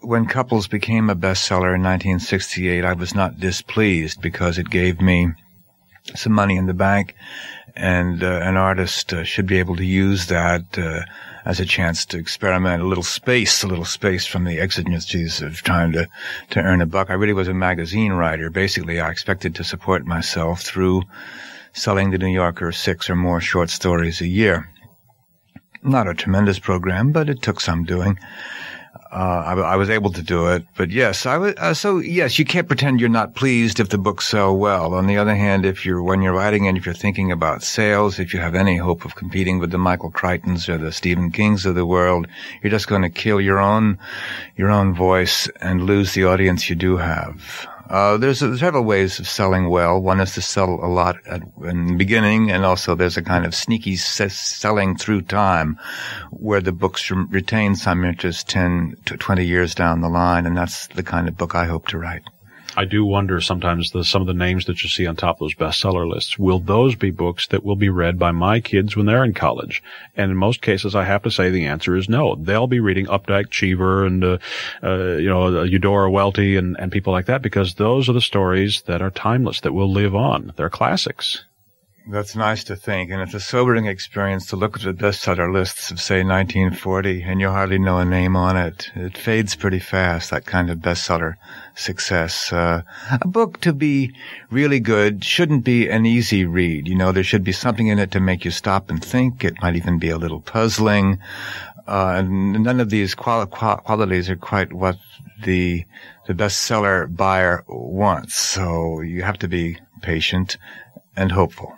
when 0.00 0.26
Couples 0.26 0.68
became 0.68 1.10
a 1.10 1.16
bestseller 1.16 1.74
in 1.74 1.82
1968, 1.82 2.84
I 2.84 2.92
was 2.92 3.14
not 3.14 3.40
displeased 3.40 4.22
because 4.22 4.56
it 4.56 4.70
gave 4.70 5.00
me 5.00 5.32
some 6.14 6.32
money 6.32 6.56
in 6.56 6.66
the 6.66 6.74
bank, 6.74 7.14
and 7.76 8.22
uh, 8.22 8.40
an 8.42 8.56
artist 8.56 9.12
uh, 9.12 9.24
should 9.24 9.46
be 9.46 9.58
able 9.58 9.76
to 9.76 9.84
use 9.84 10.26
that 10.26 10.78
uh, 10.78 11.02
as 11.44 11.60
a 11.60 11.66
chance 11.66 12.04
to 12.06 12.18
experiment 12.18 12.82
a 12.82 12.86
little 12.86 13.04
space, 13.04 13.62
a 13.62 13.66
little 13.66 13.84
space 13.84 14.26
from 14.26 14.44
the 14.44 14.58
exigencies 14.58 15.42
of 15.42 15.56
trying 15.62 15.92
to 15.92 16.08
to 16.50 16.60
earn 16.60 16.80
a 16.80 16.86
buck. 16.86 17.10
I 17.10 17.14
really 17.14 17.32
was 17.32 17.48
a 17.48 17.54
magazine 17.54 18.12
writer. 18.12 18.50
Basically, 18.50 19.00
I 19.00 19.10
expected 19.10 19.54
to 19.56 19.64
support 19.64 20.06
myself 20.06 20.62
through 20.62 21.02
selling 21.72 22.10
the 22.10 22.18
New 22.18 22.32
Yorker 22.32 22.72
six 22.72 23.08
or 23.08 23.16
more 23.16 23.40
short 23.40 23.70
stories 23.70 24.20
a 24.20 24.26
year. 24.26 24.70
Not 25.82 26.08
a 26.08 26.14
tremendous 26.14 26.58
program, 26.58 27.12
but 27.12 27.30
it 27.30 27.42
took 27.42 27.60
some 27.60 27.84
doing. 27.84 28.18
Uh, 29.12 29.42
I, 29.44 29.52
I, 29.54 29.76
was 29.76 29.90
able 29.90 30.12
to 30.12 30.22
do 30.22 30.46
it, 30.48 30.64
but 30.76 30.90
yes, 30.90 31.26
I 31.26 31.36
was. 31.36 31.54
Uh, 31.56 31.74
so 31.74 31.98
yes, 31.98 32.38
you 32.38 32.44
can't 32.44 32.68
pretend 32.68 33.00
you're 33.00 33.08
not 33.08 33.34
pleased 33.34 33.80
if 33.80 33.88
the 33.88 33.98
books 33.98 34.28
sell 34.28 34.56
well. 34.56 34.94
On 34.94 35.08
the 35.08 35.16
other 35.16 35.34
hand, 35.34 35.66
if 35.66 35.84
you're 35.84 36.00
when 36.00 36.22
you're 36.22 36.32
writing 36.32 36.68
and 36.68 36.76
if 36.76 36.86
you're 36.86 36.94
thinking 36.94 37.32
about 37.32 37.64
sales, 37.64 38.20
if 38.20 38.32
you 38.32 38.38
have 38.38 38.54
any 38.54 38.76
hope 38.76 39.04
of 39.04 39.16
competing 39.16 39.58
with 39.58 39.72
the 39.72 39.78
Michael 39.78 40.12
Crichtons 40.12 40.68
or 40.68 40.78
the 40.78 40.92
Stephen 40.92 41.32
Kings 41.32 41.66
of 41.66 41.74
the 41.74 41.86
world, 41.86 42.28
you're 42.62 42.70
just 42.70 42.86
going 42.86 43.02
to 43.02 43.10
kill 43.10 43.40
your 43.40 43.58
own 43.58 43.98
your 44.56 44.70
own 44.70 44.94
voice 44.94 45.48
and 45.60 45.82
lose 45.82 46.14
the 46.14 46.24
audience 46.24 46.70
you 46.70 46.76
do 46.76 46.96
have. 46.96 47.66
Uh, 47.90 48.16
there's 48.16 48.38
several 48.38 48.84
ways 48.84 49.18
of 49.18 49.28
selling 49.28 49.68
well. 49.68 50.00
One 50.00 50.20
is 50.20 50.34
to 50.34 50.42
sell 50.42 50.78
a 50.80 50.86
lot 50.86 51.16
at, 51.26 51.42
in 51.64 51.86
the 51.88 51.96
beginning, 51.96 52.48
and 52.48 52.64
also 52.64 52.94
there's 52.94 53.16
a 53.16 53.22
kind 53.22 53.44
of 53.44 53.52
sneaky 53.52 53.96
selling 53.96 54.96
through 54.96 55.22
time, 55.22 55.76
where 56.30 56.60
the 56.60 56.70
books 56.70 57.10
retain 57.10 57.74
some 57.74 58.04
interest 58.04 58.48
10 58.48 58.94
to 59.06 59.16
20 59.16 59.44
years 59.44 59.74
down 59.74 60.02
the 60.02 60.08
line, 60.08 60.46
and 60.46 60.56
that's 60.56 60.86
the 60.86 61.02
kind 61.02 61.26
of 61.26 61.36
book 61.36 61.56
I 61.56 61.64
hope 61.64 61.88
to 61.88 61.98
write. 61.98 62.22
I 62.76 62.84
do 62.84 63.04
wonder 63.04 63.40
sometimes 63.40 63.90
the, 63.90 64.04
some 64.04 64.22
of 64.22 64.28
the 64.28 64.34
names 64.34 64.66
that 64.66 64.82
you 64.82 64.88
see 64.88 65.06
on 65.06 65.16
top 65.16 65.36
of 65.36 65.40
those 65.40 65.54
bestseller 65.54 66.08
lists. 66.08 66.38
Will 66.38 66.60
those 66.60 66.94
be 66.94 67.10
books 67.10 67.48
that 67.48 67.64
will 67.64 67.76
be 67.76 67.88
read 67.88 68.18
by 68.18 68.30
my 68.30 68.60
kids 68.60 68.96
when 68.96 69.06
they're 69.06 69.24
in 69.24 69.34
college? 69.34 69.82
And 70.16 70.30
in 70.30 70.36
most 70.36 70.62
cases, 70.62 70.94
I 70.94 71.04
have 71.04 71.22
to 71.24 71.30
say 71.30 71.50
the 71.50 71.66
answer 71.66 71.96
is 71.96 72.08
no. 72.08 72.36
They'll 72.36 72.66
be 72.66 72.80
reading 72.80 73.06
Updike 73.06 73.50
Cheever 73.50 74.06
and, 74.06 74.22
uh, 74.22 74.38
uh, 74.82 75.16
you 75.16 75.28
know, 75.28 75.62
Eudora 75.62 76.10
Welty 76.10 76.56
and, 76.56 76.76
and 76.78 76.92
people 76.92 77.12
like 77.12 77.26
that 77.26 77.42
because 77.42 77.74
those 77.74 78.08
are 78.08 78.14
the 78.14 78.20
stories 78.20 78.82
that 78.82 79.02
are 79.02 79.10
timeless, 79.10 79.60
that 79.62 79.74
will 79.74 79.90
live 79.90 80.14
on. 80.14 80.52
They're 80.56 80.70
classics. 80.70 81.44
That's 82.10 82.34
nice 82.34 82.64
to 82.64 82.74
think, 82.74 83.12
and 83.12 83.22
it's 83.22 83.34
a 83.34 83.40
sobering 83.40 83.86
experience 83.86 84.46
to 84.46 84.56
look 84.56 84.76
at 84.76 84.82
the 84.82 84.92
bestseller 84.92 85.52
lists 85.52 85.92
of, 85.92 86.00
say, 86.00 86.24
1940, 86.24 87.22
and 87.22 87.40
you 87.40 87.48
hardly 87.48 87.78
know 87.78 87.98
a 87.98 88.04
name 88.04 88.34
on 88.34 88.56
it. 88.56 88.90
It 88.96 89.16
fades 89.16 89.54
pretty 89.54 89.78
fast, 89.78 90.30
that 90.30 90.44
kind 90.44 90.70
of 90.70 90.78
bestseller 90.78 91.34
success. 91.76 92.52
Uh, 92.52 92.82
a 93.12 93.28
book 93.28 93.60
to 93.60 93.72
be 93.72 94.12
really 94.50 94.80
good 94.80 95.24
shouldn't 95.24 95.62
be 95.62 95.88
an 95.88 96.04
easy 96.04 96.44
read. 96.44 96.88
You 96.88 96.96
know, 96.96 97.12
there 97.12 97.22
should 97.22 97.44
be 97.44 97.52
something 97.52 97.86
in 97.86 98.00
it 98.00 98.10
to 98.10 98.18
make 98.18 98.44
you 98.44 98.50
stop 98.50 98.90
and 98.90 99.04
think. 99.04 99.44
It 99.44 99.62
might 99.62 99.76
even 99.76 100.00
be 100.00 100.10
a 100.10 100.18
little 100.18 100.40
puzzling. 100.40 101.20
Uh, 101.86 102.14
and 102.16 102.64
none 102.64 102.80
of 102.80 102.90
these 102.90 103.14
quali- 103.14 103.46
qualities 103.46 104.28
are 104.28 104.36
quite 104.36 104.72
what 104.72 104.96
the 105.44 105.84
the 106.26 106.34
bestseller 106.34 107.06
buyer 107.14 107.64
wants. 107.68 108.34
So 108.34 109.00
you 109.00 109.22
have 109.22 109.38
to 109.38 109.48
be 109.48 109.78
patient 110.02 110.56
and 111.16 111.30
hopeful. 111.30 111.76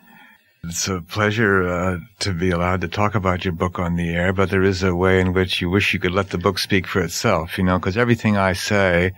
It's 0.64 0.86
a 0.86 1.00
pleasure 1.00 1.66
uh, 1.66 1.98
to 2.20 2.32
be 2.32 2.50
allowed 2.50 2.82
to 2.82 2.88
talk 2.88 3.16
about 3.16 3.44
your 3.44 3.52
book 3.52 3.80
on 3.80 3.96
the 3.96 4.10
air, 4.10 4.32
but 4.32 4.48
there 4.48 4.62
is 4.62 4.84
a 4.84 4.94
way 4.94 5.20
in 5.20 5.32
which 5.32 5.60
you 5.60 5.68
wish 5.68 5.92
you 5.92 5.98
could 5.98 6.12
let 6.12 6.30
the 6.30 6.38
book 6.38 6.60
speak 6.60 6.86
for 6.86 7.02
itself, 7.02 7.58
you 7.58 7.64
know, 7.64 7.80
because 7.80 7.96
everything 7.96 8.36
I 8.36 8.52
say 8.52 9.10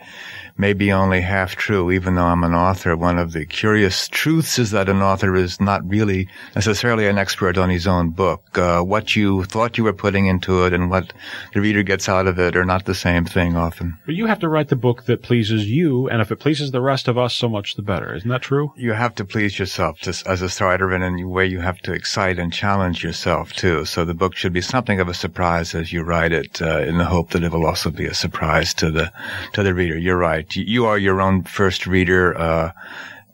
may 0.57 0.73
be 0.73 0.93
only 0.93 1.21
half 1.21 1.57
true, 1.57 1.91
even 1.91 2.15
though 2.15 2.25
I'm 2.25 2.45
an 2.45 2.55
author. 2.55 2.97
One 2.97 3.19
of 3.19 3.33
the 3.33 3.45
curious 3.45 4.09
truths 4.09 4.59
is 4.59 4.71
that 4.71 4.89
an 4.89 5.03
author 5.03 5.35
is 5.35 5.61
not 5.61 5.87
really 5.87 6.29
necessarily 6.55 7.07
an 7.09 7.19
expert 7.19 7.59
on 7.59 7.69
his 7.69 7.87
own 7.87 8.11
book. 8.11 8.57
Uh, 8.57 8.81
what 8.81 9.17
you 9.17 9.45
thought 9.45 9.77
you 9.77 9.85
were 9.85 9.93
putting 9.93 10.27
into 10.27 10.65
it 10.65 10.73
and 10.73 10.91
what 10.91 11.13
the 11.53 11.61
reader 11.61 11.83
gets 11.83 12.09
out 12.09 12.27
of 12.27 12.39
it 12.39 12.57
are 12.57 12.65
not 12.65 12.85
the 12.85 12.95
same 12.95 13.25
thing 13.25 13.57
often. 13.57 13.99
But 14.07 14.15
you 14.15 14.27
have 14.27 14.39
to 14.41 14.49
write 14.49 14.69
the 14.69 14.77
book 14.77 15.05
that 15.05 15.23
pleases 15.23 15.69
you, 15.69 16.09
and 16.09 16.23
if 16.23 16.31
it 16.31 16.37
pleases 16.37 16.71
the 16.71 16.81
rest 16.81 17.07
of 17.07 17.19
us, 17.19 17.35
so 17.35 17.49
much 17.49 17.75
the 17.75 17.83
better. 17.83 18.15
Isn't 18.15 18.31
that 18.31 18.43
true? 18.43 18.73
You 18.77 18.93
have 18.93 19.15
to 19.17 19.25
please 19.25 19.59
yourself 19.59 19.99
as 20.07 20.43
a 20.43 20.65
writer, 20.65 20.91
and 20.91 21.05
in 21.05 21.34
way 21.35 21.45
you 21.45 21.61
have 21.61 21.79
to 21.81 21.93
excite 21.93 22.38
and 22.38 22.53
challenge 22.53 23.05
yourself 23.05 23.53
too. 23.53 23.85
So 23.85 24.05
the 24.05 24.14
book 24.14 24.35
should 24.35 24.55
be 24.55 24.62
something 24.62 25.00
of 25.00 25.09
a 25.09 25.14
surprise 25.14 25.75
as 25.75 25.93
you 25.93 26.03
write 26.03 26.33
it, 26.33 26.62
uh, 26.62 26.79
in 26.79 26.97
the 26.97 27.05
hope 27.05 27.31
that 27.31 27.43
it 27.43 27.53
will 27.53 27.67
also 27.67 27.91
be 27.91 28.07
a 28.07 28.14
surprise 28.14 28.73
to 28.75 28.91
the 28.91 29.12
to 29.53 29.62
the 29.62 29.75
reader. 29.75 29.99
You're 29.99 30.17
right. 30.17 30.47
You 30.57 30.87
are 30.87 30.97
your 30.97 31.21
own 31.21 31.43
first 31.43 31.87
reader, 31.87 32.38
uh, 32.38 32.73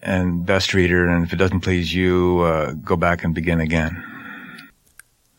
and 0.03 0.45
best 0.45 0.75
reader. 0.75 1.09
And 1.09 1.25
if 1.25 1.33
it 1.33 1.37
doesn't 1.37 1.61
please 1.61 1.95
you, 1.95 2.41
uh, 2.41 2.73
go 2.73 2.97
back 2.97 3.25
and 3.25 3.35
begin 3.35 3.61
again. 3.61 4.03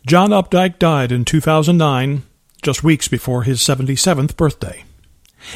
John 0.06 0.30
Updike 0.32 0.80
died 0.80 1.12
in 1.12 1.26
2009, 1.26 2.24
just 2.62 2.84
weeks 2.84 3.08
before 3.08 3.44
his 3.44 3.60
77th 3.60 4.36
birthday. 4.36 4.84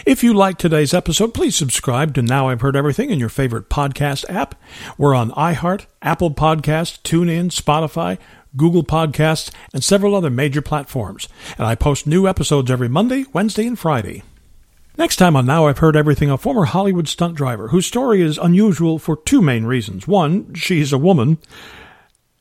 If 0.05 0.23
you 0.23 0.33
like 0.33 0.57
today's 0.57 0.93
episode, 0.93 1.33
please 1.33 1.55
subscribe 1.55 2.13
to 2.15 2.21
Now 2.21 2.49
I've 2.49 2.61
Heard 2.61 2.75
Everything 2.75 3.09
in 3.09 3.19
your 3.19 3.29
favorite 3.29 3.69
podcast 3.69 4.25
app. 4.29 4.55
We're 4.97 5.15
on 5.15 5.31
iHeart, 5.31 5.85
Apple 6.01 6.31
Podcasts, 6.31 6.99
TuneIn, 7.01 7.51
Spotify, 7.51 8.17
Google 8.57 8.83
Podcasts, 8.83 9.51
and 9.73 9.83
several 9.83 10.15
other 10.15 10.29
major 10.29 10.61
platforms. 10.61 11.27
And 11.57 11.67
I 11.67 11.75
post 11.75 12.07
new 12.07 12.27
episodes 12.27 12.71
every 12.71 12.89
Monday, 12.89 13.25
Wednesday, 13.33 13.67
and 13.67 13.77
Friday. 13.77 14.23
Next 14.97 15.17
time 15.17 15.35
on 15.35 15.45
Now 15.45 15.67
I've 15.67 15.79
Heard 15.79 15.95
Everything, 15.95 16.29
a 16.31 16.37
former 16.37 16.65
Hollywood 16.65 17.07
stunt 17.07 17.35
driver 17.35 17.67
whose 17.67 17.85
story 17.85 18.21
is 18.21 18.37
unusual 18.37 18.97
for 18.97 19.17
two 19.17 19.41
main 19.41 19.65
reasons. 19.65 20.07
One, 20.07 20.53
she's 20.53 20.93
a 20.93 20.97
woman. 20.97 21.37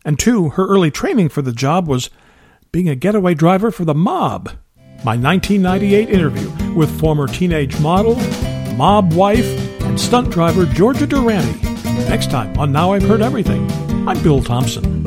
And 0.05 0.19
two, 0.19 0.51
her 0.51 0.67
early 0.67 0.91
training 0.91 1.31
for 1.31 1.43
the 1.43 1.53
job 1.53 1.89
was 1.89 2.11
being 2.71 2.89
a 2.89 2.95
getaway 2.95 3.35
driver 3.35 3.71
for 3.71 3.85
the 3.85 3.95
mob. 3.95 4.51
My 5.05 5.17
1998 5.17 6.09
interview 6.09 6.64
with 6.75 7.01
former 7.01 7.27
teenage 7.27 7.79
model, 7.81 8.17
mob 8.75 9.13
wife, 9.15 9.47
and 9.83 10.01
stunt 10.01 10.31
driver 10.31 10.67
Georgia 10.67 11.07
Durante. 11.07 11.61
Next 12.09 12.31
time 12.31 12.59
on 12.59 12.73
Now 12.73 12.93
I've 12.93 13.03
Heard 13.03 13.23
Everything, 13.23 13.71
I'm 14.09 14.23
Bill 14.23 14.43
Thompson. 14.43 15.04